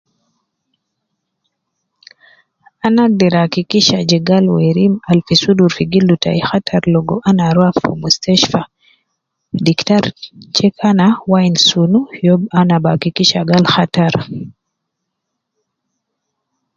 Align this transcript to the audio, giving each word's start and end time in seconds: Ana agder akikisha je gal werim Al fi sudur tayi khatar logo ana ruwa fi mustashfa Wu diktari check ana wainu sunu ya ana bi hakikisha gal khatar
Ana 2.85 3.01
agder 3.07 3.33
akikisha 3.45 3.97
je 4.09 4.19
gal 4.27 4.45
werim 4.57 4.93
Al 5.09 5.19
fi 5.25 5.33
sudur 5.43 5.71
tayi 6.23 6.41
khatar 6.49 6.83
logo 6.93 7.15
ana 7.29 7.45
ruwa 7.55 7.69
fi 7.79 7.89
mustashfa 8.03 8.61
Wu 9.51 9.57
diktari 9.65 10.09
check 10.55 10.75
ana 10.89 11.07
wainu 11.31 11.59
sunu 11.69 11.99
ya 12.25 12.33
ana 12.59 12.75
bi 12.83 12.87
hakikisha 12.91 13.39
gal 13.49 13.63
khatar 13.73 14.13